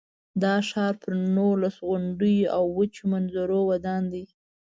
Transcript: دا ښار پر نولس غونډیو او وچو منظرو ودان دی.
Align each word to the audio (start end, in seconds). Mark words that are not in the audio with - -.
دا 0.43 0.55
ښار 0.69 0.93
پر 1.01 1.13
نولس 1.35 1.75
غونډیو 1.87 2.51
او 2.55 2.63
وچو 2.77 3.03
منظرو 3.13 3.59
ودان 3.71 4.03
دی. 4.13 4.25